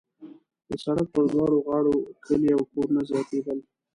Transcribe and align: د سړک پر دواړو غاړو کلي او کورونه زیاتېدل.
د 0.67 0.71
سړک 0.83 1.07
پر 1.15 1.23
دواړو 1.31 1.57
غاړو 1.67 1.95
کلي 2.25 2.49
او 2.55 2.61
کورونه 2.71 3.01
زیاتېدل. 3.09 3.59